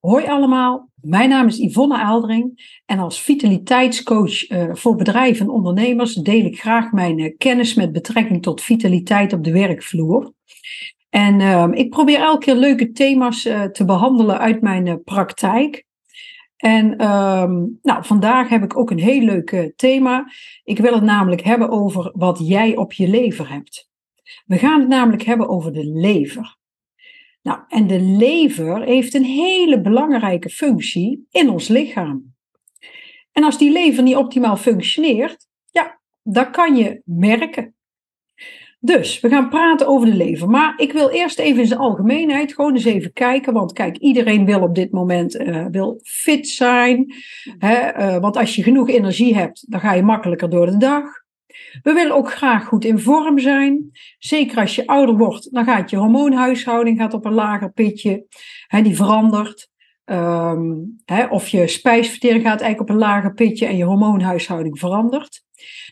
Hoi 0.00 0.26
allemaal, 0.26 0.90
mijn 0.94 1.28
naam 1.28 1.46
is 1.46 1.58
Yvonne 1.58 1.98
Aaldering 1.98 2.80
en 2.86 2.98
als 2.98 3.20
vitaliteitscoach 3.20 4.50
uh, 4.50 4.74
voor 4.74 4.96
bedrijven 4.96 5.46
en 5.46 5.52
ondernemers 5.52 6.14
deel 6.14 6.44
ik 6.44 6.60
graag 6.60 6.92
mijn 6.92 7.18
uh, 7.18 7.34
kennis 7.38 7.74
met 7.74 7.92
betrekking 7.92 8.42
tot 8.42 8.62
vitaliteit 8.62 9.32
op 9.32 9.44
de 9.44 9.52
werkvloer. 9.52 10.32
En 11.08 11.40
uh, 11.40 11.68
ik 11.70 11.90
probeer 11.90 12.20
elke 12.20 12.44
keer 12.44 12.54
leuke 12.54 12.90
thema's 12.90 13.46
uh, 13.46 13.62
te 13.62 13.84
behandelen 13.84 14.38
uit 14.38 14.60
mijn 14.60 15.02
praktijk. 15.02 15.84
En 16.56 16.96
ehm, 16.96 17.66
nou, 17.82 18.04
vandaag 18.04 18.48
heb 18.48 18.62
ik 18.62 18.76
ook 18.76 18.90
een 18.90 18.98
heel 18.98 19.22
leuk 19.22 19.72
thema. 19.76 20.32
Ik 20.64 20.78
wil 20.78 20.94
het 20.94 21.02
namelijk 21.02 21.42
hebben 21.42 21.70
over 21.70 22.12
wat 22.14 22.38
jij 22.42 22.76
op 22.76 22.92
je 22.92 23.08
lever 23.08 23.50
hebt. 23.50 23.88
We 24.46 24.58
gaan 24.58 24.80
het 24.80 24.88
namelijk 24.88 25.22
hebben 25.22 25.48
over 25.48 25.72
de 25.72 25.86
lever. 25.86 26.57
Nou, 27.48 27.60
en 27.68 27.86
de 27.86 28.00
lever 28.00 28.82
heeft 28.82 29.14
een 29.14 29.24
hele 29.24 29.80
belangrijke 29.80 30.48
functie 30.48 31.26
in 31.30 31.50
ons 31.50 31.68
lichaam. 31.68 32.34
En 33.32 33.44
als 33.44 33.58
die 33.58 33.72
lever 33.72 34.02
niet 34.02 34.16
optimaal 34.16 34.56
functioneert, 34.56 35.46
ja, 35.70 36.00
dat 36.22 36.50
kan 36.50 36.76
je 36.76 37.02
merken. 37.04 37.74
Dus 38.80 39.20
we 39.20 39.28
gaan 39.28 39.48
praten 39.48 39.86
over 39.86 40.06
de 40.06 40.14
lever. 40.14 40.48
Maar 40.48 40.74
ik 40.76 40.92
wil 40.92 41.08
eerst 41.08 41.38
even 41.38 41.60
in 41.60 41.66
zijn 41.66 41.80
algemeenheid 41.80 42.54
gewoon 42.54 42.74
eens 42.74 42.84
even 42.84 43.12
kijken. 43.12 43.52
Want 43.52 43.72
kijk, 43.72 43.96
iedereen 43.96 44.44
wil 44.44 44.60
op 44.60 44.74
dit 44.74 44.92
moment 44.92 45.36
uh, 45.36 45.66
wil 45.70 46.00
fit 46.02 46.48
zijn. 46.48 47.14
Hè, 47.58 47.98
uh, 47.98 48.18
want 48.18 48.36
als 48.36 48.56
je 48.56 48.62
genoeg 48.62 48.88
energie 48.88 49.34
hebt, 49.34 49.64
dan 49.68 49.80
ga 49.80 49.92
je 49.92 50.02
makkelijker 50.02 50.50
door 50.50 50.66
de 50.66 50.76
dag. 50.76 51.04
We 51.82 51.92
willen 51.92 52.14
ook 52.14 52.32
graag 52.32 52.64
goed 52.64 52.84
in 52.84 52.98
vorm 52.98 53.38
zijn. 53.38 53.90
Zeker 54.18 54.58
als 54.58 54.74
je 54.74 54.86
ouder 54.86 55.16
wordt, 55.16 55.52
dan 55.54 55.64
gaat 55.64 55.90
je 55.90 55.96
hormoonhuishouding 55.96 56.98
gaat 56.98 57.14
op 57.14 57.24
een 57.24 57.32
lager 57.32 57.72
pitje. 57.72 58.26
Die 58.82 58.96
verandert. 58.96 59.70
Hè, 61.04 61.26
of 61.28 61.48
je 61.48 61.66
spijsvertering 61.66 62.42
gaat 62.42 62.60
eigenlijk 62.60 62.90
op 62.90 62.96
een 62.96 63.02
lager 63.02 63.34
pitje 63.34 63.66
en 63.66 63.76
je 63.76 63.84
hormoonhuishouding 63.84 64.78
verandert. 64.78 65.42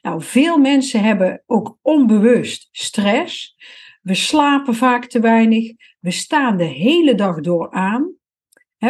Nou, 0.03 0.23
veel 0.23 0.59
mensen 0.59 1.01
hebben 1.01 1.43
ook 1.47 1.79
onbewust 1.83 2.69
stress. 2.73 3.57
We 4.03 4.15
slapen 4.15 4.75
vaak 4.75 5.07
te 5.07 5.21
weinig. 5.21 5.73
We 6.01 6.11
staan 6.11 6.57
de 6.57 6.65
hele 6.65 7.15
dag 7.15 7.41
door 7.41 7.71
aan 7.71 8.15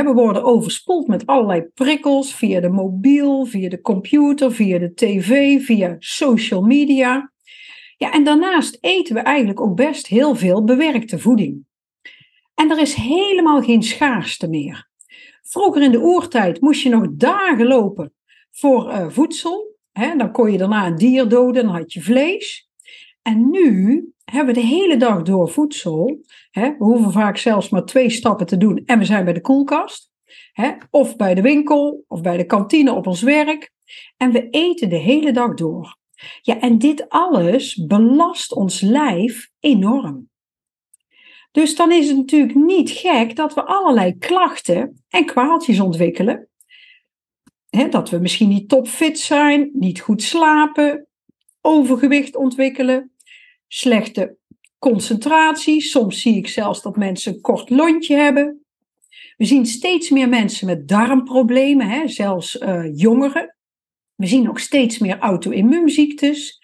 we 0.05 0.13
worden 0.13 0.45
overspoeld 0.45 1.07
met 1.07 1.27
allerlei 1.27 1.63
prikkels 1.75 2.35
via 2.35 2.61
de 2.61 2.69
mobiel, 2.69 3.45
via 3.45 3.69
de 3.69 3.81
computer, 3.81 4.53
via 4.53 4.79
de 4.79 4.95
tv, 4.95 5.61
via 5.65 5.97
social 5.99 6.63
media. 6.63 7.33
Ja, 7.97 8.13
en 8.13 8.25
daarnaast 8.25 8.79
eten 8.81 9.15
we 9.15 9.21
eigenlijk 9.21 9.61
ook 9.61 9.77
best 9.77 10.07
heel 10.07 10.35
veel 10.35 10.65
bewerkte 10.65 11.19
voeding. 11.19 11.65
En 12.55 12.71
er 12.71 12.79
is 12.79 12.95
helemaal 12.95 13.63
geen 13.63 13.83
schaarste 13.83 14.49
meer. 14.49 14.89
Vroeger 15.43 15.83
in 15.83 15.93
de 15.93 16.01
oertijd 16.01 16.61
moest 16.61 16.83
je 16.83 16.89
nog 16.89 17.07
dagen 17.11 17.67
lopen 17.67 18.15
voor 18.51 18.89
uh, 18.89 19.09
voedsel. 19.09 19.77
dan 19.93 20.33
kon 20.33 20.53
je 20.53 20.59
daarna 20.59 20.87
een 20.87 20.97
dier 20.97 21.29
doden, 21.29 21.65
dan 21.65 21.75
had 21.75 21.93
je 21.93 22.03
vlees. 22.03 22.69
En 23.23 23.51
nu 23.51 24.05
hebben 24.31 24.55
de 24.55 24.61
hele 24.61 24.97
dag 24.97 25.23
door 25.23 25.51
voedsel. 25.51 26.21
Hè? 26.51 26.69
We 26.69 26.85
hoeven 26.85 27.13
vaak 27.13 27.37
zelfs 27.37 27.69
maar 27.69 27.85
twee 27.85 28.11
stappen 28.11 28.47
te 28.47 28.57
doen 28.57 28.83
en 28.87 28.99
we 28.99 29.05
zijn 29.05 29.25
bij 29.25 29.33
de 29.33 29.41
koelkast. 29.41 30.11
Hè? 30.53 30.73
Of 30.91 31.17
bij 31.17 31.35
de 31.35 31.43
winkel 31.43 32.05
of 32.09 32.21
bij 32.21 32.37
de 32.37 32.47
kantine 32.47 32.93
op 32.93 33.07
ons 33.07 33.23
werk. 33.23 33.73
En 34.17 34.33
we 34.33 34.51
eten 34.51 34.89
de 34.89 34.97
hele 34.97 35.33
dag 35.33 35.55
door. 35.55 35.97
Ja, 36.43 36.61
en 36.61 36.79
dit 36.79 37.09
alles 37.09 37.87
belast 37.87 38.53
ons 38.53 38.81
lijf 38.81 39.51
enorm. 39.61 40.29
Dus 41.53 41.77
dan 41.77 41.93
is 41.93 42.09
het 42.09 42.17
natuurlijk 42.17 42.55
niet 42.55 42.91
gek 42.91 43.37
dat 43.37 43.55
we 43.55 43.65
allerlei 43.65 44.19
klachten 44.19 45.05
en 45.09 45.27
kwaaltjes 45.27 45.81
ontwikkelen. 45.81 46.49
dat 47.91 48.11
we 48.11 48.19
misschien 48.19 48.49
niet 48.49 48.69
topfit 48.69 49.19
zijn, 49.19 49.71
niet 49.73 50.01
goed 50.01 50.23
slapen, 50.23 51.07
overgewicht 51.61 52.37
ontwikkelen, 52.37 53.16
slechte 53.69 54.37
concentratie. 54.79 55.81
Soms 55.81 56.21
zie 56.21 56.37
ik 56.37 56.49
zelfs 56.49 56.83
dat 56.83 56.97
mensen 56.97 57.33
een 57.33 57.41
kort 57.41 57.71
lontje 57.71 58.17
hebben. 58.17 58.65
We 59.37 59.45
zien 59.45 59.67
steeds 59.67 60.11
meer 60.11 60.29
mensen 60.29 60.67
met 60.67 60.89
darmproblemen, 60.89 61.89
hè, 61.89 62.09
zelfs 62.09 62.57
uh, 62.57 62.85
jongeren. 62.95 63.57
We 64.15 64.27
zien 64.27 64.49
ook 64.49 64.59
steeds 64.59 64.99
meer 64.99 65.19
auto-immuunziektes. 65.19 66.61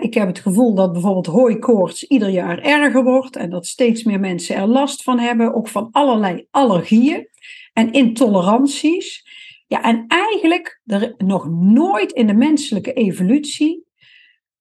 ik 0.00 0.14
heb 0.14 0.26
het 0.26 0.38
gevoel 0.38 0.74
dat 0.74 0.92
bijvoorbeeld 0.92 1.26
hooikoorts 1.26 2.04
ieder 2.04 2.28
jaar 2.28 2.58
erger 2.58 3.04
wordt 3.04 3.36
en 3.36 3.50
dat 3.50 3.66
steeds 3.66 4.02
meer 4.02 4.20
mensen 4.20 4.56
er 4.56 4.66
last 4.66 5.02
van 5.02 5.18
hebben, 5.18 5.54
ook 5.54 5.68
van 5.68 5.88
allerlei 5.90 6.46
allergieën 6.50 7.28
en 7.72 7.92
intoleranties. 7.92 9.24
Ja, 9.66 9.82
en 9.82 10.04
eigenlijk 10.08 10.80
er 10.84 11.14
nog 11.18 11.48
nooit 11.50 12.12
in 12.12 12.26
de 12.26 12.34
menselijke 12.34 12.92
evolutie 12.92 13.84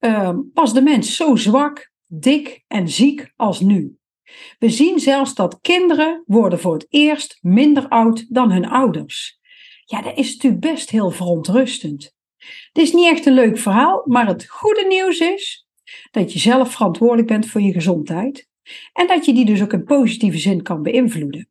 uh, 0.02 0.38
was 0.54 0.74
de 0.74 0.82
mens 0.82 1.16
zo 1.16 1.36
zwak, 1.36 1.92
dik 2.08 2.64
en 2.68 2.90
ziek 2.90 3.34
als 3.36 3.60
nu. 3.60 3.96
We 4.60 4.70
zien 4.70 5.00
zelfs 5.00 5.34
dat 5.34 5.60
kinderen 5.62 6.24
worden 6.26 6.60
voor 6.60 6.74
het 6.74 6.86
eerst 6.90 7.38
minder 7.42 7.88
oud 7.88 8.26
dan 8.30 8.52
hun 8.52 8.70
ouders. 8.70 9.40
Ja, 9.86 10.02
dat 10.02 10.18
is 10.18 10.34
natuurlijk 10.34 10.62
best 10.62 10.90
heel 10.90 11.12
verontrustend. 11.12 12.16
Het 12.72 12.84
is 12.84 12.94
niet 12.94 13.08
echt 13.08 13.26
een 13.26 13.34
leuk 13.34 13.58
verhaal, 13.58 14.04
maar 14.06 14.28
het 14.28 14.50
goede 14.50 14.86
nieuws 14.88 15.20
is 15.20 15.68
dat 16.12 16.34
je 16.34 16.40
zelf 16.40 16.72
verantwoordelijk 16.72 17.28
bent 17.28 17.46
voor 17.46 17.62
je 17.62 17.72
gezondheid 17.72 18.50
en 18.94 19.08
dat 19.08 19.26
je 19.26 19.34
die 19.34 19.46
dus 19.46 19.62
ook 19.62 19.74
in 19.74 19.84
positieve 19.84 20.38
zin 20.38 20.62
kan 20.62 20.82
beïnvloeden. 20.82 21.50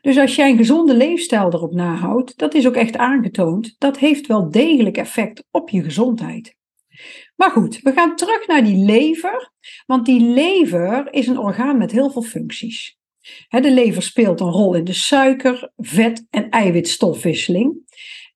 Dus 0.00 0.18
als 0.18 0.34
jij 0.34 0.50
een 0.50 0.56
gezonde 0.56 0.96
leefstijl 0.96 1.52
erop 1.52 1.72
nahoudt, 1.72 2.38
dat 2.38 2.54
is 2.54 2.66
ook 2.66 2.74
echt 2.74 2.96
aangetoond, 2.96 3.74
dat 3.78 3.98
heeft 3.98 4.26
wel 4.26 4.50
degelijk 4.50 4.96
effect 4.96 5.44
op 5.50 5.68
je 5.68 5.82
gezondheid. 5.82 6.56
Maar 7.36 7.50
goed, 7.50 7.80
we 7.82 7.92
gaan 7.92 8.16
terug 8.16 8.46
naar 8.46 8.64
die 8.64 8.84
lever, 8.84 9.52
want 9.86 10.06
die 10.06 10.20
lever 10.20 11.12
is 11.12 11.26
een 11.26 11.38
orgaan 11.38 11.78
met 11.78 11.92
heel 11.92 12.10
veel 12.10 12.22
functies. 12.22 12.96
De 13.48 13.72
lever 13.72 14.02
speelt 14.02 14.40
een 14.40 14.50
rol 14.50 14.74
in 14.74 14.84
de 14.84 14.92
suiker, 14.92 15.70
vet 15.76 16.26
en 16.30 16.50
eiwitstofwisseling. 16.50 17.82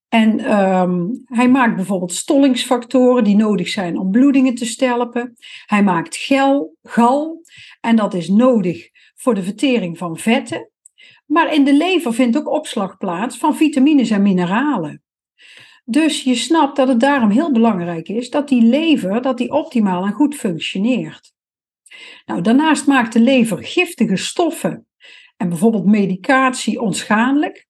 En 0.09 0.59
um, 0.59 1.23
hij 1.25 1.49
maakt 1.49 1.77
bijvoorbeeld 1.77 2.13
stollingsfactoren 2.13 3.25
die 3.25 3.37
nodig 3.37 3.69
zijn 3.69 3.99
om 3.99 4.11
bloedingen 4.11 4.55
te 4.55 4.67
stelpen. 4.67 5.37
Hij 5.67 5.83
maakt 5.83 6.17
gel, 6.17 6.77
gal 6.83 7.43
en 7.81 7.97
dat 7.97 8.15
is 8.15 8.29
nodig 8.29 8.89
voor 9.15 9.35
de 9.35 9.43
vertering 9.43 9.99
van 9.99 10.17
vetten. 10.17 10.71
Maar 11.27 11.55
in 11.55 11.65
de 11.65 11.77
lever 11.77 12.15
vindt 12.15 12.37
ook 12.37 12.49
opslag 12.49 12.97
plaats 12.97 13.37
van 13.37 13.57
vitamines 13.57 14.11
en 14.11 14.23
mineralen. 14.23 15.03
Dus 15.91 16.23
je 16.23 16.35
snapt 16.35 16.77
dat 16.77 16.89
het 16.89 17.01
daarom 17.01 17.31
heel 17.31 17.53
belangrijk 17.53 18.09
is 18.09 18.31
dat 18.31 18.49
die 18.49 18.63
lever 18.63 19.23
dat 19.23 19.39
die 19.39 19.53
optimaal 19.53 20.05
en 20.05 20.13
goed 20.13 20.35
functioneert. 20.35 21.33
Nou, 22.27 22.41
daarnaast 22.41 22.87
maakt 22.87 23.13
de 23.13 23.21
lever 23.21 23.65
giftige 23.65 24.17
stoffen 24.17 24.87
en 25.37 25.49
bijvoorbeeld 25.49 25.85
medicatie 25.85 26.81
onschadelijk. 26.81 27.67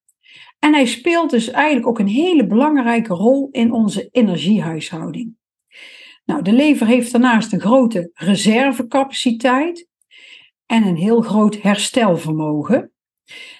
En 0.59 0.73
hij 0.73 0.85
speelt 0.85 1.29
dus 1.29 1.49
eigenlijk 1.49 1.87
ook 1.87 1.99
een 1.99 2.07
hele 2.07 2.47
belangrijke 2.47 3.13
rol 3.13 3.49
in 3.51 3.71
onze 3.71 4.09
energiehuishouding. 4.11 5.35
Nou, 6.25 6.41
de 6.41 6.53
lever 6.53 6.87
heeft 6.87 7.11
daarnaast 7.11 7.53
een 7.53 7.61
grote 7.61 8.11
reservecapaciteit 8.13 9.87
en 10.65 10.83
een 10.83 10.97
heel 10.97 11.21
groot 11.21 11.61
herstelvermogen. 11.61 12.91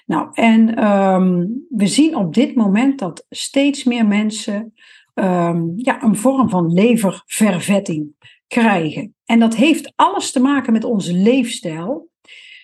Nou, 0.06 0.28
en 0.32 0.84
um, 0.88 1.66
we 1.68 1.86
zien 1.86 2.16
op 2.16 2.34
dit 2.34 2.54
moment 2.54 2.98
dat 2.98 3.26
steeds 3.30 3.84
meer 3.84 4.06
mensen 4.06 4.72
um, 5.14 5.72
ja, 5.76 6.02
een 6.02 6.16
vorm 6.16 6.50
van 6.50 6.72
leververvetting 6.72 8.14
krijgen. 8.46 9.14
En 9.24 9.38
dat 9.38 9.56
heeft 9.56 9.92
alles 9.96 10.32
te 10.32 10.40
maken 10.40 10.72
met 10.72 10.84
onze 10.84 11.12
leefstijl. 11.12 12.08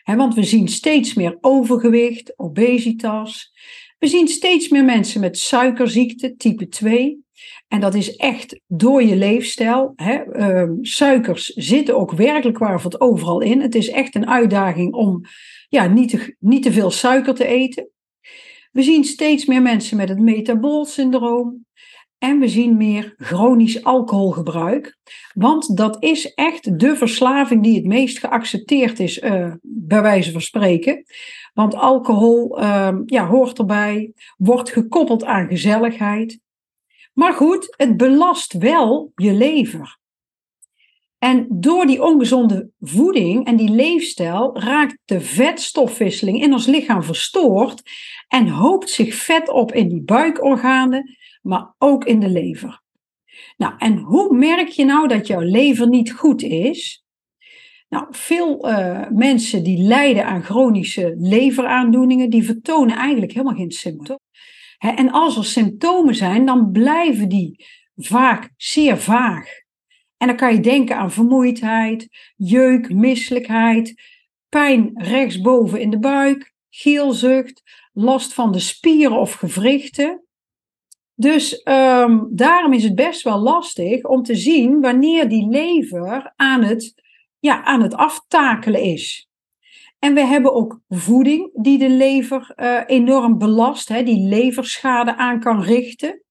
Want 0.04 0.34
we 0.34 0.42
zien 0.42 0.68
steeds 0.68 1.14
meer 1.14 1.38
overgewicht, 1.40 2.38
obesitas. 2.38 3.52
We 3.98 4.06
zien 4.06 4.28
steeds 4.28 4.68
meer 4.68 4.84
mensen 4.84 5.20
met 5.20 5.38
suikerziekte 5.38 6.36
type 6.36 6.68
2. 6.68 7.25
En 7.68 7.80
dat 7.80 7.94
is 7.94 8.16
echt 8.16 8.60
door 8.66 9.02
je 9.02 9.16
leefstijl. 9.16 9.92
Hè. 9.96 10.36
Uh, 10.36 10.72
suikers 10.80 11.46
zitten 11.46 11.96
ook 11.96 12.12
werkelijk 12.12 12.58
waar 12.58 12.80
wat 12.82 13.00
overal 13.00 13.40
in. 13.40 13.60
Het 13.60 13.74
is 13.74 13.88
echt 13.88 14.14
een 14.14 14.28
uitdaging 14.28 14.94
om 14.94 15.20
ja, 15.68 15.86
niet, 15.86 16.08
te, 16.08 16.36
niet 16.38 16.62
te 16.62 16.72
veel 16.72 16.90
suiker 16.90 17.34
te 17.34 17.46
eten. 17.46 17.90
We 18.72 18.82
zien 18.82 19.04
steeds 19.04 19.46
meer 19.46 19.62
mensen 19.62 19.96
met 19.96 20.08
het 20.08 20.18
metaboolsyndroom. 20.18 21.64
En 22.18 22.38
we 22.38 22.48
zien 22.48 22.76
meer 22.76 23.14
chronisch 23.16 23.84
alcoholgebruik. 23.84 24.98
Want 25.34 25.76
dat 25.76 26.02
is 26.02 26.34
echt 26.34 26.78
de 26.78 26.96
verslaving 26.96 27.62
die 27.62 27.74
het 27.74 27.84
meest 27.84 28.18
geaccepteerd 28.18 29.00
is, 29.00 29.22
uh, 29.22 29.52
bij 29.62 30.02
wijze 30.02 30.32
van 30.32 30.40
spreken. 30.40 31.04
Want 31.54 31.74
alcohol 31.74 32.60
uh, 32.60 32.96
ja, 33.04 33.26
hoort 33.26 33.58
erbij, 33.58 34.12
wordt 34.36 34.70
gekoppeld 34.70 35.24
aan 35.24 35.48
gezelligheid. 35.48 36.38
Maar 37.16 37.32
goed, 37.32 37.74
het 37.76 37.96
belast 37.96 38.52
wel 38.52 39.12
je 39.14 39.32
lever. 39.32 39.98
En 41.18 41.46
door 41.50 41.86
die 41.86 42.02
ongezonde 42.02 42.70
voeding 42.80 43.46
en 43.46 43.56
die 43.56 43.70
leefstijl 43.70 44.58
raakt 44.60 44.98
de 45.04 45.20
vetstofwisseling 45.20 46.42
in 46.42 46.52
ons 46.52 46.66
lichaam 46.66 47.02
verstoord 47.02 47.82
en 48.28 48.48
hoopt 48.48 48.90
zich 48.90 49.14
vet 49.14 49.48
op 49.48 49.72
in 49.72 49.88
die 49.88 50.02
buikorganen, 50.02 51.16
maar 51.42 51.74
ook 51.78 52.04
in 52.04 52.20
de 52.20 52.28
lever. 52.28 52.82
Nou, 53.56 53.74
en 53.78 53.98
hoe 53.98 54.36
merk 54.36 54.68
je 54.68 54.84
nou 54.84 55.08
dat 55.08 55.26
jouw 55.26 55.40
lever 55.40 55.88
niet 55.88 56.12
goed 56.12 56.42
is? 56.42 57.04
Nou, 57.88 58.06
veel 58.10 58.68
uh, 58.68 59.08
mensen 59.10 59.64
die 59.64 59.78
lijden 59.78 60.26
aan 60.26 60.42
chronische 60.42 61.14
leveraandoeningen, 61.18 62.30
die 62.30 62.44
vertonen 62.44 62.96
eigenlijk 62.96 63.32
helemaal 63.32 63.56
geen 63.56 63.70
symptomen. 63.70 64.24
En 64.78 65.10
als 65.10 65.36
er 65.36 65.44
symptomen 65.44 66.14
zijn, 66.14 66.46
dan 66.46 66.70
blijven 66.70 67.28
die 67.28 67.66
vaak 67.96 68.50
zeer 68.56 68.98
vaag. 68.98 69.48
En 70.16 70.26
dan 70.26 70.36
kan 70.36 70.54
je 70.54 70.60
denken 70.60 70.96
aan 70.96 71.12
vermoeidheid, 71.12 72.08
jeuk, 72.36 72.92
misselijkheid, 72.92 74.02
pijn 74.48 74.90
rechtsboven 74.94 75.80
in 75.80 75.90
de 75.90 75.98
buik, 75.98 76.54
geelzucht, 76.70 77.62
last 77.92 78.34
van 78.34 78.52
de 78.52 78.58
spieren 78.58 79.18
of 79.18 79.32
gewrichten. 79.32 80.24
Dus 81.14 81.60
um, 81.64 82.28
daarom 82.30 82.72
is 82.72 82.82
het 82.82 82.94
best 82.94 83.22
wel 83.22 83.38
lastig 83.38 84.04
om 84.04 84.22
te 84.22 84.34
zien 84.34 84.80
wanneer 84.80 85.28
die 85.28 85.48
lever 85.48 86.32
aan 86.36 86.62
het, 86.62 87.02
ja, 87.38 87.64
aan 87.64 87.82
het 87.82 87.94
aftakelen 87.94 88.80
is. 88.80 89.25
En 90.06 90.14
we 90.14 90.20
hebben 90.20 90.54
ook 90.54 90.80
voeding 90.88 91.50
die 91.62 91.78
de 91.78 91.90
lever 91.90 92.52
uh, 92.56 92.80
enorm 92.86 93.38
belast, 93.38 93.88
hè, 93.88 94.02
die 94.02 94.28
leverschade 94.28 95.16
aan 95.16 95.40
kan 95.40 95.62
richten. 95.62 96.22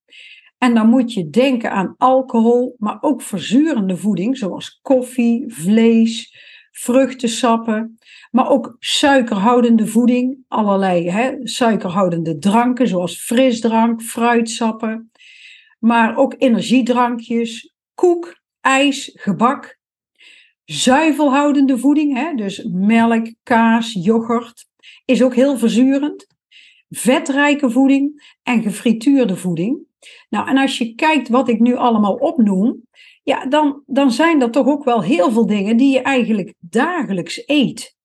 En 0.58 0.74
dan 0.74 0.90
moet 0.90 1.14
je 1.14 1.30
denken 1.30 1.72
aan 1.72 1.96
alcohol, 1.98 2.76
maar 2.78 2.98
ook 3.02 3.22
verzurende 3.22 3.98
voeding, 3.98 4.38
zoals 4.38 4.80
koffie, 4.82 5.54
vlees, 5.54 6.36
vruchtensappen, 6.72 7.98
maar 8.32 8.50
ook 8.50 8.76
suikerhoudende 8.80 9.88
voeding, 9.88 10.38
allerlei 10.48 11.10
hè, 11.10 11.34
suikerhoudende 11.44 12.38
dranken, 12.38 12.88
zoals 12.88 13.18
frisdrank, 13.18 14.02
fruitsappen, 14.02 15.12
maar 15.80 16.18
ook 16.18 16.36
energiedrankjes, 16.38 17.74
koek, 17.94 18.40
ijs, 18.62 19.12
gebak. 19.14 19.80
Zuivelhoudende 20.66 21.78
voeding, 21.78 22.14
hè, 22.14 22.34
dus 22.36 22.68
melk, 22.72 23.34
kaas, 23.44 23.94
yoghurt, 23.94 24.66
is 25.06 25.24
ook 25.24 25.36
heel 25.36 25.58
verzurend. 25.58 26.28
Vetrijke 26.90 27.70
voeding 27.70 28.36
en 28.44 28.62
gefrituurde 28.62 29.36
voeding. 29.36 29.80
Nou, 30.30 30.48
en 30.48 30.58
als 30.58 30.78
je 30.78 30.96
kijkt 30.96 31.30
wat 31.30 31.50
ik 31.50 31.60
nu 31.60 31.76
allemaal 31.76 32.14
opnoem, 32.14 32.84
ja, 33.24 33.46
dan, 33.46 33.84
dan 33.86 34.12
zijn 34.12 34.42
er 34.42 34.52
toch 34.52 34.68
ook 34.68 34.84
wel 34.84 35.04
heel 35.04 35.32
veel 35.32 35.46
dingen 35.46 35.78
die 35.78 35.94
je 35.94 36.02
eigenlijk 36.02 36.54
dagelijks 36.60 37.44
eet. 37.46 37.96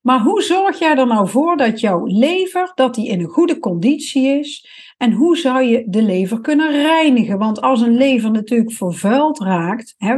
Maar 0.00 0.20
hoe 0.20 0.42
zorg 0.42 0.78
jij 0.78 0.96
er 0.96 1.06
nou 1.06 1.28
voor 1.28 1.56
dat 1.56 1.80
jouw 1.80 2.06
lever 2.06 2.72
dat 2.74 2.94
die 2.94 3.08
in 3.08 3.20
een 3.20 3.28
goede 3.28 3.58
conditie 3.58 4.26
is? 4.26 4.68
En 4.96 5.12
hoe 5.12 5.36
zou 5.36 5.62
je 5.62 5.84
de 5.88 6.02
lever 6.02 6.40
kunnen 6.40 6.70
reinigen? 6.70 7.38
Want 7.38 7.60
als 7.60 7.80
een 7.80 7.96
lever 7.96 8.30
natuurlijk 8.30 8.72
vervuild 8.72 9.38
raakt, 9.38 9.94
hè, 9.96 10.16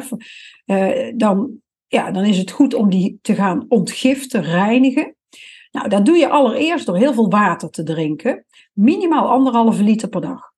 eh, 0.65 1.13
dan, 1.17 1.61
ja, 1.91 2.11
dan 2.11 2.25
is 2.25 2.39
het 2.39 2.51
goed 2.51 2.75
om 2.75 2.91
die 2.91 3.19
te 3.23 3.35
gaan 3.35 3.65
ontgiften, 3.69 4.43
reinigen. 4.43 5.17
Nou, 5.71 5.89
dat 5.89 6.07
doe 6.07 6.17
je 6.17 6.29
allereerst 6.29 6.87
door 6.87 6.97
heel 6.97 7.15
veel 7.15 7.31
water 7.31 7.71
te 7.71 7.83
drinken. 7.83 8.45
Minimaal 8.73 9.29
anderhalve 9.29 9.83
liter 9.83 10.09
per 10.09 10.21
dag. 10.21 10.53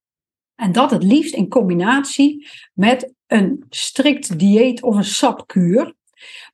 En 0.54 0.72
dat 0.72 0.90
het 0.90 1.02
liefst 1.02 1.34
in 1.34 1.48
combinatie 1.48 2.48
met 2.74 3.14
een 3.26 3.64
strikt 3.68 4.38
dieet 4.38 4.82
of 4.82 4.96
een 4.96 5.04
sapkuur. 5.04 5.94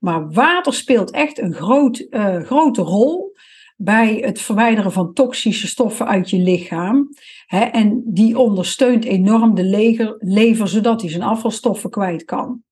Maar 0.01 0.31
water 0.31 0.75
speelt 0.75 1.11
echt 1.11 1.39
een 1.39 1.55
groot, 1.55 2.07
uh, 2.11 2.43
grote 2.43 2.83
rol 2.83 3.37
bij 3.77 4.15
het 4.15 4.41
verwijderen 4.41 4.93
van 4.93 5.13
toxische 5.13 5.67
stoffen 5.67 6.07
uit 6.07 6.31
je 6.31 6.39
lichaam. 6.39 7.09
En 7.47 8.03
die 8.05 8.39
ondersteunt 8.39 9.05
enorm 9.05 9.55
de 9.55 10.17
lever, 10.19 10.69
zodat 10.69 11.01
hij 11.01 11.11
zijn 11.11 11.23
afvalstoffen 11.23 11.91
kwijt 11.91 12.25
kan. 12.25 12.63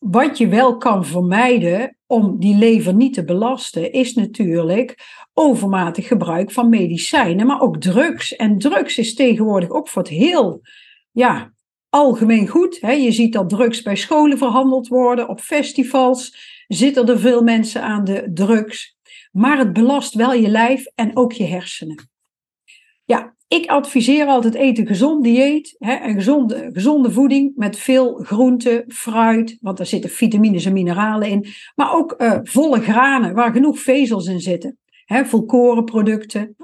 Wat 0.00 0.38
je 0.38 0.48
wel 0.48 0.76
kan 0.76 1.04
vermijden 1.04 1.96
om 2.06 2.38
die 2.38 2.56
lever 2.56 2.94
niet 2.94 3.14
te 3.14 3.24
belasten, 3.24 3.92
is 3.92 4.14
natuurlijk 4.14 4.94
overmatig 5.34 6.06
gebruik 6.06 6.50
van 6.50 6.68
medicijnen, 6.68 7.46
maar 7.46 7.60
ook 7.60 7.80
drugs. 7.80 8.36
En 8.36 8.58
drugs 8.58 8.98
is 8.98 9.14
tegenwoordig 9.14 9.70
ook 9.70 9.88
voor 9.88 10.02
het 10.02 10.10
heel 10.10 10.60
ja, 11.10 11.52
algemeen 11.88 12.48
goed. 12.48 12.76
Je 12.76 13.12
ziet 13.12 13.32
dat 13.32 13.48
drugs 13.48 13.82
bij 13.82 13.96
scholen 13.96 14.38
verhandeld 14.38 14.88
worden, 14.88 15.28
op 15.28 15.40
festivals 15.40 16.36
zitten 16.68 17.08
er 17.08 17.20
veel 17.20 17.42
mensen 17.42 17.82
aan 17.82 18.04
de 18.04 18.30
drugs. 18.34 18.96
Maar 19.32 19.58
het 19.58 19.72
belast 19.72 20.14
wel 20.14 20.32
je 20.32 20.48
lijf 20.48 20.84
en 20.94 21.16
ook 21.16 21.32
je 21.32 21.44
hersenen. 21.44 22.10
Ja, 23.04 23.34
ik 23.50 23.66
adviseer 23.66 24.26
altijd 24.26 24.54
eten 24.54 24.86
gezond 24.86 25.24
dieet, 25.24 25.76
hè, 25.78 26.00
een 26.02 26.14
gezonde, 26.14 26.70
gezonde 26.72 27.10
voeding 27.10 27.52
met 27.56 27.78
veel 27.78 28.14
groente, 28.14 28.84
fruit, 28.88 29.58
want 29.60 29.76
daar 29.76 29.86
zitten 29.86 30.10
vitamines 30.10 30.64
en 30.64 30.72
mineralen 30.72 31.28
in. 31.28 31.46
Maar 31.74 31.94
ook 31.94 32.14
uh, 32.18 32.38
volle 32.42 32.80
granen 32.80 33.34
waar 33.34 33.52
genoeg 33.52 33.78
vezels 33.78 34.26
in 34.26 34.40
zitten. 34.40 34.78
Hè, 35.04 35.24
volkorenproducten. 35.24 36.56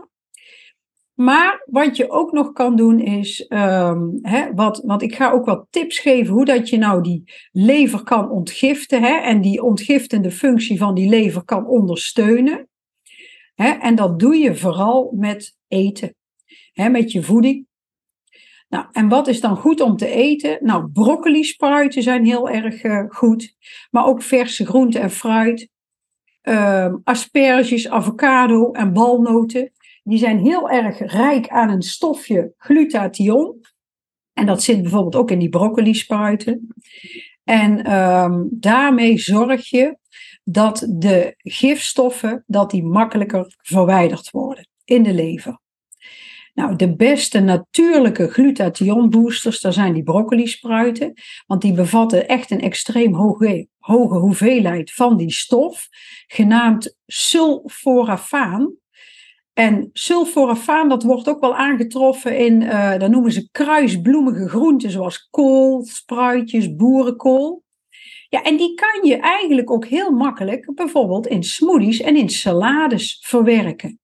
Maar 1.15 1.63
wat 1.71 1.97
je 1.97 2.11
ook 2.11 2.33
nog 2.33 2.53
kan 2.53 2.77
doen 2.77 3.01
is, 3.01 3.47
um, 3.49 4.19
hè, 4.23 4.55
wat, 4.55 4.83
want 4.85 5.03
ik 5.03 5.15
ga 5.15 5.31
ook 5.31 5.45
wat 5.45 5.67
tips 5.71 5.99
geven 5.99 6.35
hoe 6.35 6.45
dat 6.45 6.69
je 6.69 6.79
nou 6.79 7.03
die 7.03 7.33
lever 7.53 8.03
kan 8.03 8.31
ontgiften 8.31 9.03
hè, 9.03 9.15
en 9.17 9.41
die 9.41 9.63
ontgiftende 9.63 10.31
functie 10.31 10.79
van 10.79 10.95
die 10.95 11.09
lever 11.09 11.45
kan 11.45 11.67
ondersteunen. 11.67 12.69
Hè, 13.55 13.71
en 13.71 13.95
dat 13.95 14.19
doe 14.19 14.37
je 14.37 14.55
vooral 14.55 15.13
met 15.17 15.57
eten 15.69 16.16
met 16.77 17.13
je 17.13 17.23
voeding. 17.23 17.67
Nou, 18.69 18.87
en 18.93 19.09
wat 19.09 19.29
is 19.29 19.41
dan 19.41 19.57
goed 19.57 19.81
om 19.81 19.97
te 19.97 20.09
eten? 20.09 20.59
Nou, 20.61 20.89
broccoli 20.93 21.45
spruiten 21.45 22.03
zijn 22.03 22.25
heel 22.25 22.49
erg 22.49 22.85
uh, 22.85 23.05
goed, 23.09 23.57
maar 23.91 24.07
ook 24.07 24.23
verse 24.23 24.67
groenten 24.67 25.01
en 25.01 25.11
fruit. 25.11 25.69
Uh, 26.43 26.95
asperges, 27.05 27.89
avocado 27.89 28.73
en 28.73 28.93
walnoten. 28.93 29.73
Die 30.03 30.19
zijn 30.19 30.39
heel 30.39 30.71
erg 30.71 30.99
rijk 30.99 31.49
aan 31.49 31.71
een 31.71 31.83
stofje 31.83 32.55
glutathion. 32.57 33.61
En 34.33 34.47
dat 34.47 34.63
zit 34.63 34.83
bijvoorbeeld 34.83 35.17
ook 35.17 35.31
in 35.31 35.39
die 35.39 35.49
broccoli 35.49 35.95
spruiten. 35.95 36.69
En 37.45 37.93
um, 37.93 38.49
daarmee 38.51 39.19
zorg 39.19 39.71
je 39.71 39.99
dat 40.45 40.87
de 40.91 41.35
gifstoffen 41.37 42.45
dat 42.47 42.71
die 42.71 42.85
makkelijker 42.85 43.55
verwijderd 43.63 44.31
worden 44.31 44.69
in 44.85 45.03
de 45.03 45.15
lever. 45.15 45.59
Nou, 46.57 46.77
de 46.77 46.97
beste 46.97 47.41
natuurlijke 47.41 48.29
glutathionboosters, 48.29 49.61
daar 49.61 49.73
zijn 49.73 49.93
die 49.93 50.03
broccoli-spruiten, 50.03 51.13
want 51.47 51.63
die 51.63 51.73
bevatten 51.73 52.29
echt 52.29 52.51
een 52.51 52.61
extreem 52.61 53.15
hoge, 53.15 53.69
hoge 53.79 54.19
hoeveelheid 54.19 54.93
van 54.93 55.17
die 55.17 55.33
stof, 55.33 55.89
genaamd 56.27 56.97
sulforafaan. 57.07 58.75
En 59.53 59.91
sulforafaan, 59.93 60.89
dat 60.89 61.03
wordt 61.03 61.29
ook 61.29 61.41
wel 61.41 61.57
aangetroffen 61.57 62.39
in, 62.39 62.63
uh, 62.63 62.95
noemen 62.95 63.33
ze 63.33 63.49
kruisbloemige 63.51 64.49
groenten, 64.49 64.91
zoals 64.91 65.29
kool, 65.31 65.85
spruitjes, 65.85 66.75
boerenkool. 66.75 67.65
Ja, 68.29 68.43
en 68.43 68.57
die 68.57 68.75
kan 68.75 69.09
je 69.09 69.17
eigenlijk 69.17 69.71
ook 69.71 69.87
heel 69.87 70.11
makkelijk 70.11 70.75
bijvoorbeeld 70.75 71.27
in 71.27 71.43
smoothies 71.43 72.01
en 72.01 72.17
in 72.17 72.29
salades 72.29 73.19
verwerken 73.21 74.01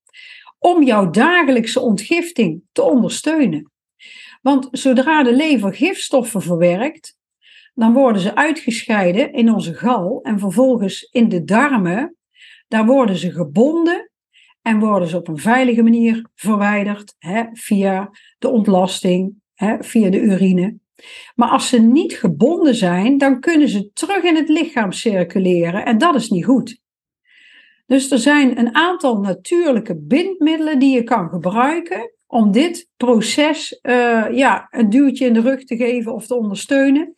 om 0.62 0.82
jouw 0.82 1.10
dagelijkse 1.10 1.80
ontgifting 1.80 2.62
te 2.72 2.82
ondersteunen. 2.82 3.70
Want 4.42 4.68
zodra 4.70 5.22
de 5.22 5.36
lever 5.36 5.74
gifstoffen 5.74 6.42
verwerkt, 6.42 7.16
dan 7.74 7.92
worden 7.92 8.22
ze 8.22 8.34
uitgescheiden 8.34 9.32
in 9.32 9.52
onze 9.52 9.74
gal 9.74 10.20
en 10.22 10.38
vervolgens 10.38 11.02
in 11.02 11.28
de 11.28 11.44
darmen. 11.44 12.16
Daar 12.68 12.86
worden 12.86 13.16
ze 13.16 13.30
gebonden 13.30 14.10
en 14.62 14.78
worden 14.78 15.08
ze 15.08 15.16
op 15.16 15.28
een 15.28 15.38
veilige 15.38 15.82
manier 15.82 16.26
verwijderd 16.34 17.14
hè, 17.18 17.44
via 17.52 18.10
de 18.38 18.48
ontlasting, 18.48 19.34
hè, 19.54 19.76
via 19.84 20.10
de 20.10 20.20
urine. 20.20 20.80
Maar 21.34 21.48
als 21.48 21.68
ze 21.68 21.80
niet 21.80 22.12
gebonden 22.12 22.74
zijn, 22.74 23.18
dan 23.18 23.40
kunnen 23.40 23.68
ze 23.68 23.90
terug 23.92 24.22
in 24.22 24.36
het 24.36 24.48
lichaam 24.48 24.92
circuleren 24.92 25.84
en 25.84 25.98
dat 25.98 26.14
is 26.14 26.28
niet 26.28 26.44
goed. 26.44 26.81
Dus 27.86 28.10
er 28.10 28.18
zijn 28.18 28.58
een 28.58 28.74
aantal 28.74 29.20
natuurlijke 29.20 29.96
bindmiddelen 29.96 30.78
die 30.78 30.94
je 30.94 31.02
kan 31.02 31.28
gebruiken 31.28 32.10
om 32.32 32.52
dit 32.52 32.88
proces 32.96 33.78
uh, 33.82 34.26
ja, 34.30 34.66
een 34.70 34.90
duwtje 34.90 35.26
in 35.26 35.32
de 35.32 35.40
rug 35.40 35.64
te 35.64 35.76
geven 35.76 36.14
of 36.14 36.26
te 36.26 36.34
ondersteunen. 36.34 37.14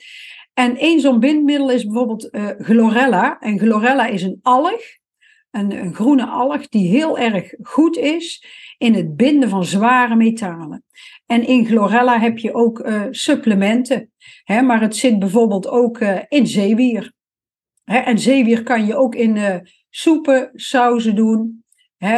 En 0.54 0.76
één 0.76 1.00
zo'n 1.00 1.20
bindmiddel 1.20 1.70
is 1.70 1.84
bijvoorbeeld 1.84 2.28
uh, 2.30 2.48
chlorella. 2.58 3.38
En 3.38 3.58
chlorella 3.58 4.06
is 4.06 4.22
een 4.22 4.38
alg. 4.42 4.80
Een, 5.50 5.72
een 5.72 5.94
groene 5.94 6.26
alg 6.26 6.68
die 6.68 6.88
heel 6.88 7.18
erg 7.18 7.54
goed 7.62 7.96
is 7.96 8.46
in 8.78 8.94
het 8.94 9.16
binden 9.16 9.48
van 9.48 9.64
zware 9.64 10.16
metalen. 10.16 10.84
En 11.26 11.46
in 11.46 11.66
chlorella 11.66 12.20
heb 12.20 12.38
je 12.38 12.54
ook 12.54 12.78
uh, 12.78 13.02
supplementen. 13.10 14.12
Hè, 14.44 14.62
maar 14.62 14.80
het 14.80 14.96
zit 14.96 15.18
bijvoorbeeld 15.18 15.68
ook 15.68 15.98
in 16.28 16.46
zeewier. 16.46 17.12
Hè, 17.84 17.98
en 17.98 18.18
zeewier 18.18 18.62
kan 18.62 18.86
je 18.86 18.96
ook 18.96 19.14
in 19.14 19.62
soepen, 19.96 20.50
sauzen 20.54 21.14
doen. 21.14 21.64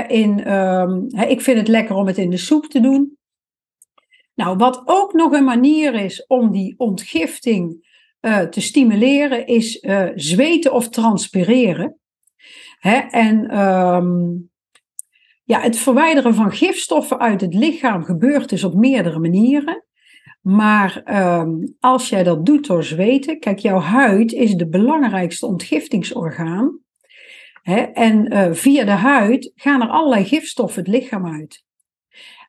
In, 0.06 0.52
um, 0.52 1.06
ik 1.28 1.40
vind 1.40 1.58
het 1.58 1.68
lekker 1.68 1.96
om 1.96 2.06
het 2.06 2.18
in 2.18 2.30
de 2.30 2.36
soep 2.36 2.66
te 2.66 2.80
doen. 2.80 3.18
Nou, 4.34 4.56
wat 4.56 4.82
ook 4.84 5.12
nog 5.12 5.32
een 5.32 5.44
manier 5.44 5.94
is 5.94 6.26
om 6.26 6.52
die 6.52 6.74
ontgifting 6.78 7.84
te 8.50 8.60
stimuleren, 8.60 9.46
is 9.46 9.84
zweten 10.14 10.72
of 10.72 10.88
transpireren. 10.88 11.98
En 13.10 13.58
um, 13.60 14.50
ja, 15.44 15.60
het 15.60 15.78
verwijderen 15.78 16.34
van 16.34 16.52
gifstoffen 16.52 17.18
uit 17.18 17.40
het 17.40 17.54
lichaam 17.54 18.04
gebeurt 18.04 18.48
dus 18.48 18.64
op 18.64 18.74
meerdere 18.74 19.18
manieren. 19.18 19.84
Maar 20.40 21.02
um, 21.40 21.76
als 21.80 22.08
jij 22.08 22.22
dat 22.22 22.46
doet 22.46 22.66
door 22.66 22.84
zweten, 22.84 23.38
kijk, 23.38 23.58
jouw 23.58 23.78
huid 23.78 24.32
is 24.32 24.54
de 24.54 24.68
belangrijkste 24.68 25.46
ontgiftingsorgaan. 25.46 26.84
Hè, 27.66 27.80
en 27.80 28.32
uh, 28.32 28.52
via 28.52 28.84
de 28.84 28.90
huid 28.90 29.52
gaan 29.54 29.82
er 29.82 29.88
allerlei 29.88 30.24
gifstoffen 30.24 30.82
het 30.82 30.92
lichaam 30.92 31.26
uit. 31.26 31.64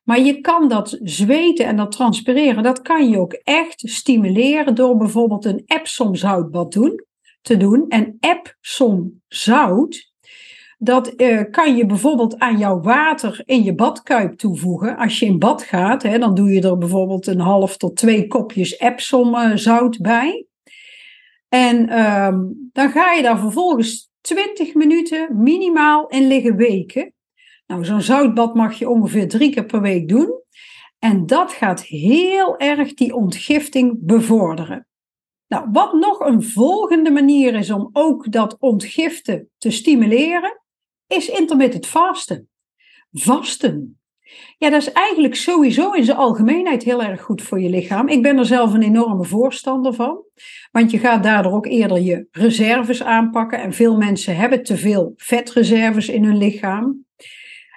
Maar 0.04 0.20
je 0.20 0.42
kan 0.42 0.68
dat 0.68 1.00
zweten 1.04 1.66
en 1.66 1.76
dat 1.76 1.92
transpireren, 1.92 2.64
dat 2.64 2.82
kan 2.82 3.10
je 3.10 3.20
ook 3.20 3.34
echt 3.34 3.82
stimuleren 3.90 4.76
door 4.76 4.98
bijvoorbeeld 4.98 5.46
een 5.46 5.64
Epsom 5.66 6.16
zoutbad 6.16 6.72
doen, 6.72 7.06
te 7.42 7.58
doen. 7.58 7.86
En 7.90 8.18
Epsom 8.20 9.22
zout, 9.28 10.12
dat 10.78 11.22
uh, 11.22 11.42
kan 11.52 11.76
je 11.76 11.86
bijvoorbeeld 11.86 12.40
aan 12.40 12.58
jouw 12.58 12.82
water 12.82 13.42
in 13.46 13.64
je 13.64 13.76
badkuip 13.76 14.38
toevoegen. 14.38 14.98
Als 14.98 15.20
je 15.20 15.26
in 15.26 15.40
bad 15.40 15.64
gaat, 15.64 16.04
hè, 16.04 16.20
dan 16.20 16.36
doe 16.36 16.52
je 16.52 16.62
er 16.62 16.78
bijvoorbeeld 16.78 17.28
een 17.28 17.40
half 17.40 17.78
tot 17.78 17.96
twee 17.96 18.28
kopjes 18.28 18.78
Epsom 18.78 19.36
uh, 19.36 19.52
zout 19.56 20.02
bij. 20.02 20.46
En 21.50 22.06
um, 22.08 22.70
dan 22.74 22.92
ga 22.92 23.12
je 23.12 23.22
daar 23.22 23.40
vervolgens 23.40 24.08
20 24.28 24.74
minuten 24.74 25.42
minimaal 25.44 26.08
in 26.08 26.28
liggen 26.28 26.56
weken. 26.56 27.14
Nou, 27.68 27.86
zo'n 27.86 28.02
zoutbad 28.02 28.56
mag 28.56 28.80
je 28.80 28.90
ongeveer 28.90 29.28
drie 29.28 29.54
keer 29.54 29.66
per 29.66 29.82
week 29.82 30.08
doen. 30.08 30.42
En 31.00 31.26
dat 31.26 31.52
gaat 31.52 31.84
heel 31.84 32.58
erg 32.58 32.94
die 32.94 33.14
ontgifting 33.14 33.98
bevorderen. 34.00 34.88
Nou, 35.48 35.70
wat 35.72 35.94
nog 35.94 36.20
een 36.20 36.44
volgende 36.44 37.12
manier 37.12 37.56
is 37.56 37.72
om 37.72 37.90
ook 37.94 38.32
dat 38.32 38.58
ontgiften 38.60 39.50
te 39.58 39.72
stimuleren, 39.72 40.62
is 41.08 41.30
intermittent 41.30 41.88
vasten. 41.88 42.50
Vasten. 43.12 44.00
Ja, 44.58 44.70
dat 44.70 44.82
is 44.82 44.92
eigenlijk 44.92 45.36
sowieso 45.36 45.92
in 45.92 46.04
zijn 46.04 46.18
algemeenheid 46.18 46.84
heel 46.84 47.04
erg 47.04 47.22
goed 47.22 47.42
voor 47.42 47.62
je 47.62 47.70
lichaam. 47.70 48.08
Ik 48.08 48.22
ben 48.22 48.38
er 48.38 48.46
zelf 48.46 48.74
een 48.74 48.84
enorme 48.84 49.24
voorstander 49.24 49.94
van. 49.94 50.24
Want 50.72 50.92
je 50.92 51.00
gaat 51.00 51.24
daardoor 51.24 51.52
ook 51.52 51.66
eerder 51.66 52.02
je 52.02 52.28
reserves 52.32 53.04
aanpakken. 53.04 53.62
En 53.62 53.74
veel 53.74 53.98
mensen 53.98 54.36
hebben 54.36 54.64
te 54.64 54.78
veel 54.78 55.14
vetreserves 55.16 56.10
in 56.10 56.24
hun 56.24 56.38
lichaam. 56.38 57.06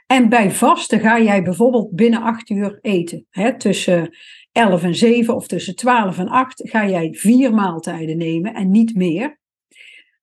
En 0.06 0.28
bij 0.28 0.50
vasten 0.50 1.00
ga 1.00 1.20
jij 1.20 1.42
bijvoorbeeld 1.42 1.94
binnen 1.94 2.22
8 2.22 2.50
uur 2.50 2.78
eten. 2.80 3.26
Hè, 3.30 3.58
tussen 3.58 4.16
11 4.52 4.82
en 4.82 4.94
7 4.94 5.34
of 5.34 5.46
tussen 5.46 5.76
12 5.76 6.18
en 6.18 6.28
8 6.28 6.68
ga 6.68 6.88
jij 6.88 7.12
vier 7.12 7.54
maaltijden 7.54 8.16
nemen 8.16 8.54
en 8.54 8.70
niet 8.70 8.94
meer. 8.94 9.38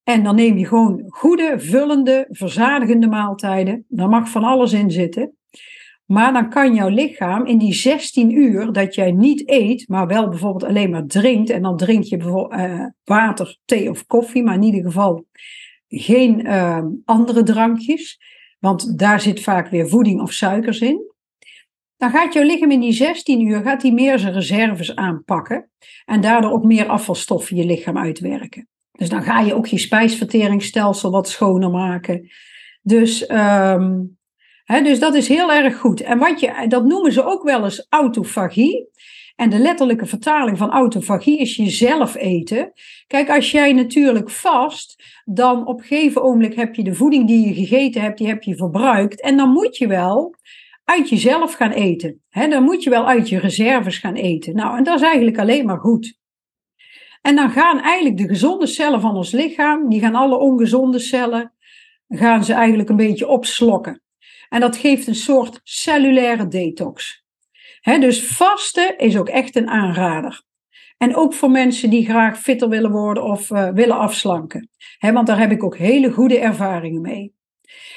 En 0.03 0.23
dan 0.23 0.35
neem 0.35 0.57
je 0.57 0.65
gewoon 0.65 1.03
goede, 1.07 1.53
vullende, 1.59 2.25
verzadigende 2.29 3.07
maaltijden. 3.07 3.85
Daar 3.87 4.09
mag 4.09 4.29
van 4.29 4.43
alles 4.43 4.73
in 4.73 4.91
zitten. 4.91 5.36
Maar 6.07 6.33
dan 6.33 6.49
kan 6.49 6.75
jouw 6.75 6.89
lichaam 6.89 7.45
in 7.45 7.57
die 7.57 7.73
16 7.73 8.31
uur 8.31 8.71
dat 8.71 8.95
jij 8.95 9.11
niet 9.11 9.49
eet, 9.49 9.87
maar 9.87 10.07
wel 10.07 10.29
bijvoorbeeld 10.29 10.63
alleen 10.63 10.89
maar 10.89 11.05
drinkt. 11.05 11.49
En 11.49 11.61
dan 11.61 11.77
drink 11.77 12.03
je 12.03 12.17
bijvoorbeeld 12.17 12.61
uh, 12.61 12.85
water, 13.03 13.57
thee 13.65 13.89
of 13.89 14.05
koffie, 14.05 14.43
maar 14.43 14.55
in 14.55 14.63
ieder 14.63 14.83
geval 14.83 15.25
geen 15.87 16.45
uh, 16.45 16.83
andere 17.05 17.43
drankjes. 17.43 18.19
Want 18.59 18.99
daar 18.99 19.21
zit 19.21 19.41
vaak 19.41 19.69
weer 19.69 19.89
voeding 19.89 20.21
of 20.21 20.31
suikers 20.31 20.79
in. 20.79 21.15
Dan 21.97 22.09
gaat 22.09 22.33
jouw 22.33 22.43
lichaam 22.43 22.71
in 22.71 22.79
die 22.79 22.93
16 22.93 23.41
uur 23.47 23.61
gaat 23.61 23.81
die 23.81 23.93
meer 23.93 24.19
zijn 24.19 24.33
reserves 24.33 24.95
aanpakken. 24.95 25.69
En 26.05 26.21
daardoor 26.21 26.51
ook 26.51 26.63
meer 26.63 26.87
afvalstoffen 26.87 27.55
je 27.55 27.65
lichaam 27.65 27.97
uitwerken. 27.97 28.67
Dus 28.91 29.09
dan 29.09 29.23
ga 29.23 29.39
je 29.39 29.53
ook 29.53 29.67
je 29.67 29.77
spijsverteringsstelsel 29.77 31.11
wat 31.11 31.29
schoner 31.29 31.69
maken. 31.69 32.29
Dus, 32.81 33.29
um, 33.29 34.16
dus 34.67 34.99
dat 34.99 35.15
is 35.15 35.27
heel 35.27 35.51
erg 35.51 35.77
goed. 35.77 36.01
En 36.01 36.17
wat 36.17 36.39
je, 36.39 36.65
dat 36.67 36.85
noemen 36.85 37.11
ze 37.11 37.23
ook 37.23 37.43
wel 37.43 37.63
eens 37.63 37.85
autofagie. 37.89 38.89
En 39.35 39.49
de 39.49 39.57
letterlijke 39.57 40.05
vertaling 40.05 40.57
van 40.57 40.71
autofagie 40.71 41.39
is 41.39 41.55
jezelf 41.55 42.15
eten. 42.15 42.71
Kijk, 43.07 43.29
als 43.29 43.51
jij 43.51 43.73
natuurlijk 43.73 44.29
vast, 44.29 45.03
dan 45.25 45.67
op 45.67 45.79
een 45.79 45.85
gegeven 45.85 46.23
ogenblik 46.23 46.55
heb 46.55 46.75
je 46.75 46.83
de 46.83 46.93
voeding 46.93 47.27
die 47.27 47.47
je 47.47 47.53
gegeten 47.53 48.01
hebt, 48.01 48.17
die 48.17 48.27
heb 48.27 48.43
je 48.43 48.55
verbruikt. 48.55 49.21
En 49.21 49.37
dan 49.37 49.49
moet 49.49 49.77
je 49.77 49.87
wel 49.87 50.35
uit 50.83 51.09
jezelf 51.09 51.53
gaan 51.53 51.71
eten. 51.71 52.21
Dan 52.29 52.63
moet 52.63 52.83
je 52.83 52.89
wel 52.89 53.07
uit 53.07 53.29
je 53.29 53.39
reserves 53.39 53.97
gaan 53.97 54.15
eten. 54.15 54.55
Nou, 54.55 54.77
en 54.77 54.83
dat 54.83 54.95
is 54.95 55.05
eigenlijk 55.05 55.39
alleen 55.39 55.65
maar 55.65 55.79
goed. 55.79 56.17
En 57.21 57.35
dan 57.35 57.49
gaan 57.49 57.79
eigenlijk 57.79 58.17
de 58.17 58.27
gezonde 58.27 58.67
cellen 58.67 59.01
van 59.01 59.15
ons 59.15 59.31
lichaam, 59.31 59.89
die 59.89 59.99
gaan 59.99 60.15
alle 60.15 60.37
ongezonde 60.37 60.99
cellen, 60.99 61.53
gaan 62.07 62.43
ze 62.43 62.53
eigenlijk 62.53 62.89
een 62.89 62.95
beetje 62.95 63.27
opslokken. 63.27 64.01
En 64.49 64.59
dat 64.59 64.77
geeft 64.77 65.07
een 65.07 65.15
soort 65.15 65.59
cellulaire 65.63 66.47
detox. 66.47 67.25
dus 67.81 68.27
vasten 68.27 68.97
is 68.97 69.17
ook 69.17 69.29
echt 69.29 69.55
een 69.55 69.69
aanrader. 69.69 70.45
En 70.97 71.15
ook 71.15 71.33
voor 71.33 71.51
mensen 71.51 71.89
die 71.89 72.05
graag 72.05 72.39
fitter 72.39 72.69
willen 72.69 72.91
worden 72.91 73.23
of 73.23 73.49
uh, 73.49 73.69
willen 73.69 73.97
afslanken. 73.97 74.69
want 74.99 75.27
daar 75.27 75.39
heb 75.39 75.51
ik 75.51 75.63
ook 75.63 75.77
hele 75.77 76.11
goede 76.11 76.39
ervaringen 76.39 77.01
mee. 77.01 77.35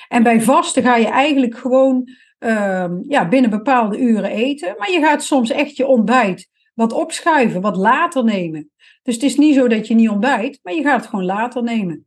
En 0.09 0.23
bij 0.23 0.41
vasten 0.41 0.83
ga 0.83 0.97
je 0.97 1.09
eigenlijk 1.09 1.57
gewoon 1.57 2.09
uh, 2.39 2.89
ja, 3.03 3.29
binnen 3.29 3.51
bepaalde 3.51 3.99
uren 3.99 4.31
eten. 4.31 4.75
Maar 4.79 4.91
je 4.91 5.01
gaat 5.01 5.23
soms 5.23 5.51
echt 5.51 5.77
je 5.77 5.87
ontbijt 5.87 6.49
wat 6.75 6.93
opschuiven, 6.93 7.61
wat 7.61 7.77
later 7.77 8.25
nemen. 8.25 8.71
Dus 9.03 9.15
het 9.15 9.23
is 9.23 9.37
niet 9.37 9.55
zo 9.55 9.69
dat 9.69 9.87
je 9.87 9.95
niet 9.95 10.09
ontbijt, 10.09 10.61
maar 10.63 10.75
je 10.75 10.83
gaat 10.83 11.01
het 11.01 11.11
gewoon 11.11 11.25
later 11.25 11.63
nemen. 11.63 12.07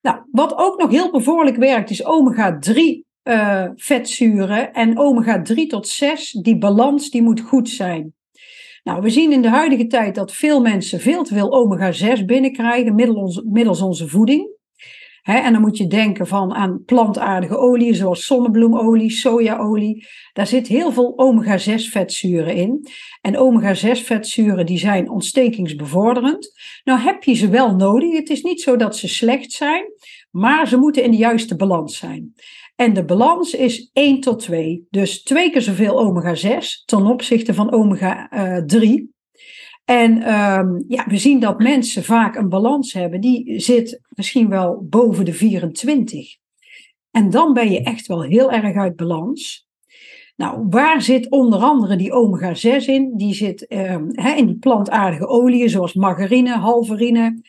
Nou, 0.00 0.18
wat 0.30 0.56
ook 0.56 0.80
nog 0.80 0.90
heel 0.90 1.10
bevorderlijk 1.10 1.56
werkt, 1.56 1.90
is 1.90 2.04
omega-3 2.04 3.07
uh, 3.24 3.62
eh, 3.62 3.70
vetzuren. 3.74 4.72
En 4.72 4.98
omega-3 4.98 5.66
tot 5.66 5.88
6, 5.88 6.32
die 6.32 6.58
balans, 6.58 7.10
die 7.10 7.22
moet 7.22 7.40
goed 7.40 7.68
zijn. 7.68 8.14
Nou, 8.82 9.02
we 9.02 9.10
zien 9.10 9.32
in 9.32 9.42
de 9.42 9.48
huidige 9.48 9.86
tijd 9.86 10.14
dat 10.14 10.32
veel 10.32 10.60
mensen 10.60 11.00
veel 11.00 11.22
te 11.22 11.34
veel 11.34 11.52
omega-6 11.52 12.24
binnenkrijgen 12.24 12.94
middels, 13.44 13.82
onze 13.82 14.08
voeding 14.08 14.56
en 15.36 15.52
dan 15.52 15.60
moet 15.60 15.76
je 15.76 15.86
denken 15.86 16.26
van 16.26 16.54
aan 16.54 16.84
plantaardige 16.84 17.56
oliën 17.56 17.94
zoals 17.94 18.26
zonnebloemolie, 18.26 19.10
sojaolie. 19.10 20.06
Daar 20.32 20.46
zit 20.46 20.66
heel 20.66 20.92
veel 20.92 21.12
omega-6 21.16 21.90
vetzuren 21.90 22.54
in. 22.54 22.86
En 23.20 23.36
omega-6 23.36 24.04
vetzuren 24.04 24.66
die 24.66 24.78
zijn 24.78 25.10
ontstekingsbevorderend. 25.10 26.52
Nou 26.84 27.00
heb 27.00 27.24
je 27.24 27.34
ze 27.34 27.48
wel 27.48 27.76
nodig. 27.76 28.12
Het 28.12 28.30
is 28.30 28.42
niet 28.42 28.60
zo 28.60 28.76
dat 28.76 28.96
ze 28.96 29.08
slecht 29.08 29.52
zijn, 29.52 29.84
maar 30.30 30.68
ze 30.68 30.76
moeten 30.76 31.02
in 31.02 31.10
de 31.10 31.16
juiste 31.16 31.56
balans 31.56 31.96
zijn. 31.96 32.34
En 32.80 32.92
de 32.92 33.04
balans 33.04 33.54
is 33.54 33.90
1 33.92 34.20
tot 34.20 34.38
2. 34.38 34.86
Dus 34.90 35.22
twee 35.22 35.50
keer 35.50 35.62
zoveel 35.62 35.98
omega-6 35.98 36.84
ten 36.84 37.06
opzichte 37.06 37.54
van 37.54 37.72
omega-3. 37.72 39.16
En 39.84 40.34
um, 40.34 40.84
ja, 40.88 41.04
we 41.06 41.16
zien 41.16 41.40
dat 41.40 41.58
mensen 41.58 42.04
vaak 42.04 42.36
een 42.36 42.48
balans 42.48 42.92
hebben, 42.92 43.20
die 43.20 43.60
zit 43.60 44.00
misschien 44.08 44.48
wel 44.48 44.86
boven 44.88 45.24
de 45.24 45.32
24. 45.32 46.36
En 47.10 47.30
dan 47.30 47.52
ben 47.52 47.70
je 47.70 47.82
echt 47.82 48.06
wel 48.06 48.22
heel 48.22 48.52
erg 48.52 48.76
uit 48.76 48.96
balans. 48.96 49.68
Nou, 50.36 50.66
waar 50.70 51.02
zit 51.02 51.30
onder 51.30 51.60
andere 51.60 51.96
die 51.96 52.12
omega-6 52.12 52.84
in? 52.84 53.16
Die 53.16 53.34
zit 53.34 53.72
um, 53.72 54.10
in 54.10 54.46
die 54.46 54.58
plantaardige 54.58 55.26
oliën, 55.26 55.70
zoals 55.70 55.94
margarine, 55.94 56.56
halverine, 56.56 57.42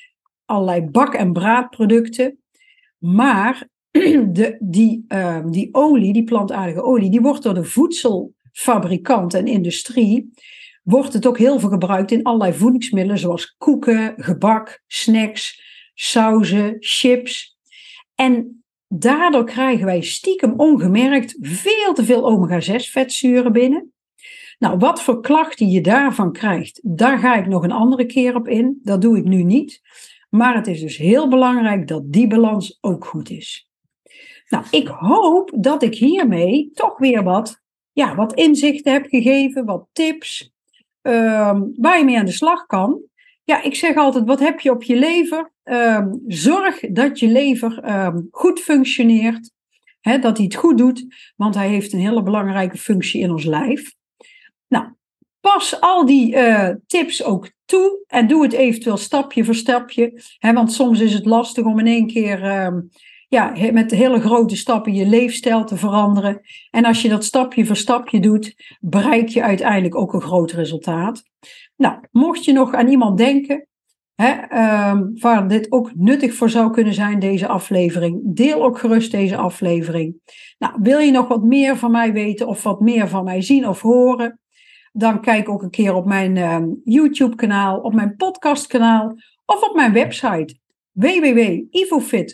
allerlei 0.46 0.82
bak- 0.82 1.14
en 1.14 1.34
braadproducten. 1.34 2.40
Maar 2.98 3.68
de, 4.38 4.58
die, 4.60 5.06
um, 5.08 5.52
die 5.52 5.70
olie, 5.72 6.14
die 6.14 6.24
plantaardige 6.24 6.82
olie, 6.82 7.12
die 7.12 7.22
wordt 7.22 7.44
door 7.44 7.54
de 7.54 7.64
voedselfabrikant 7.64 9.34
en 9.34 9.48
industrie 9.48 10.32
wordt 10.84 11.14
het 11.14 11.26
ook 11.26 11.38
heel 11.38 11.60
veel 11.60 11.70
gebruikt 11.70 12.12
in 12.12 12.24
allerlei 12.24 12.54
voedingsmiddelen, 12.54 13.20
zoals 13.20 13.56
koeken, 13.58 14.14
gebak, 14.18 14.84
snacks, 14.88 15.62
sauzen, 15.94 16.76
chips. 16.80 17.58
En 18.16 18.64
daardoor 18.88 19.46
krijgen 19.46 19.86
wij 19.86 20.02
stiekem 20.02 20.54
ongemerkt 20.58 21.38
veel 21.40 21.94
te 21.94 22.04
veel 22.06 22.32
omega-6 22.32 22.92
vetzuren 22.92 23.52
binnen. 23.52 23.94
Nou, 24.60 24.78
wat 24.78 25.02
voor 25.02 25.22
klachten 25.22 25.70
je 25.70 25.82
daarvan 25.82 26.32
krijgt, 26.32 26.80
daar 26.84 27.20
ga 27.20 27.36
ik 27.36 27.48
nog 27.48 27.64
een 27.64 27.72
andere 27.72 28.06
keer 28.06 28.36
op 28.36 28.48
in. 28.48 28.80
Dat 28.84 29.02
doe 29.02 29.18
ik 29.18 29.24
nu 29.24 29.44
niet. 29.44 29.82
Maar 30.30 30.56
het 30.56 30.68
is 30.68 30.80
dus 30.80 30.98
heel 30.98 31.30
belangrijk 31.30 31.88
dat 31.88 32.12
die 32.12 32.28
balans 32.28 32.78
ook 32.82 33.06
goed 33.06 33.30
is. 33.30 33.69
Nou, 34.50 34.66
ik 34.72 34.88
hoop 34.88 35.52
dat 35.56 35.84
ik 35.84 35.96
hiermee 35.96 36.72
toch 36.74 36.98
weer 36.98 37.24
wat, 37.24 37.62
ja, 37.92 38.16
wat 38.16 38.34
inzichten 38.34 38.94
heb 38.94 39.06
gegeven, 39.06 39.66
wat 39.66 39.88
tips, 39.92 40.52
ehm, 41.02 41.62
waar 41.76 41.98
je 41.98 42.06
mee 42.06 42.18
aan 42.18 42.26
de 42.26 42.32
slag 42.32 42.66
kan. 42.66 43.02
Ja, 43.44 43.64
ik 43.64 43.76
zeg 43.76 43.96
altijd, 43.96 44.26
wat 44.26 44.40
heb 44.40 44.60
je 44.60 44.72
op 44.72 44.84
je 44.84 44.96
lever? 44.96 45.52
Ehm, 45.64 46.14
zorg 46.28 46.80
dat 46.80 47.20
je 47.20 47.28
lever 47.28 47.80
ehm, 47.80 48.22
goed 48.32 48.60
functioneert, 48.60 49.52
hè, 50.02 50.20
dat 50.20 50.38
hij 50.38 50.46
het 50.46 50.56
goed 50.56 50.78
doet, 50.78 51.06
want 51.36 51.56
hij 51.56 51.68
heeft 51.68 51.94
een 51.94 52.00
hele 52.00 52.24
belangrijke 52.24 52.78
functie 52.78 53.22
in 53.22 53.32
ons 53.32 53.44
lijf. 53.44 53.94
Nou, 54.68 54.86
pas 55.40 55.82
al 55.82 56.06
die 56.06 56.36
uh, 56.36 56.70
tips 56.88 57.24
ook 57.24 57.52
toe 57.66 58.04
en 58.08 58.28
doe 58.28 58.44
het 58.44 58.54
eventueel 58.54 58.98
stapje 58.98 59.46
voor 59.46 59.56
stapje. 59.56 60.22
Hè, 60.38 60.54
want 60.54 60.72
soms 60.72 61.00
is 61.00 61.14
het 61.14 61.26
lastig 61.26 61.66
om 61.66 61.80
in 61.80 61.88
één 61.88 62.08
keer 62.08 62.44
ja, 63.30 63.72
met 63.72 63.92
hele 63.92 64.20
grote 64.20 64.56
stappen 64.56 64.94
je 64.94 65.06
leefstijl 65.06 65.64
te 65.64 65.78
veranderen. 65.78 66.42
En 66.72 66.86
als 66.86 67.02
je 67.02 67.10
dat 67.10 67.24
stapje 67.24 67.66
voor 67.66 67.76
stapje 67.76 68.20
doet, 68.20 68.56
bereik 68.80 69.28
je 69.28 69.44
uiteindelijk 69.44 69.96
ook 69.96 70.14
een 70.14 70.22
groot 70.22 70.52
resultaat. 70.52 71.24
Nou, 71.76 72.00
mocht 72.12 72.46
je 72.46 72.52
nog 72.52 72.74
aan 72.74 72.88
iemand 72.88 73.18
denken 73.18 73.68
uh, 74.16 75.00
waar 75.14 75.48
dit 75.48 75.72
ook 75.72 75.92
nuttig 75.96 76.34
voor 76.34 76.50
zou 76.50 76.72
kunnen 76.72 76.94
zijn, 76.94 77.20
deze 77.20 77.48
aflevering, 77.48 78.20
deel 78.24 78.64
ook 78.64 78.80
gerust 78.80 79.12
deze 79.12 79.38
aflevering. 79.38 80.16
Nou, 80.58 80.74
wil 80.82 81.00
je 81.00 81.12
nog 81.12 81.28
wat 81.28 81.44
meer 81.44 81.78
van 81.78 81.92
mij 81.92 82.14
weten 82.14 82.48
of 82.48 82.64
wat 82.64 82.80
meer 82.80 83.08
van 83.08 83.24
mij 83.24 83.42
zien 83.42 83.68
of 83.68 83.82
horen? 83.82 84.40
dan 84.92 85.22
kijk 85.22 85.50
ook 85.50 85.62
een 85.62 85.70
keer 85.70 85.94
op 85.94 86.06
mijn 86.06 86.36
uh, 86.36 86.58
YouTube-kanaal, 86.84 87.80
op 87.80 87.94
mijn 87.94 88.16
podcast-kanaal 88.16 89.16
of 89.46 89.62
op 89.62 89.76
mijn 89.76 89.94
website 89.94 90.58
www.ivofit.nl. 91.00 92.28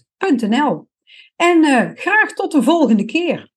En 1.36 1.64
uh, 1.64 1.90
graag 1.94 2.34
tot 2.34 2.52
de 2.52 2.64
volgende 2.64 3.06
keer. 3.06 3.54